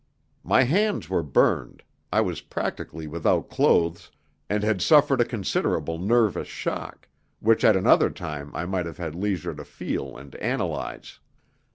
[0.43, 4.09] My hands were burned, I was practically without clothes,
[4.49, 7.07] and had suffered a considerable nervous shock,
[7.39, 11.19] which at another time I might have had leisure to feel and analyse.